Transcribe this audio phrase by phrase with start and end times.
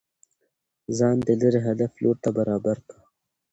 [0.97, 2.97] ځان د ليري هدف لور ته برابر كه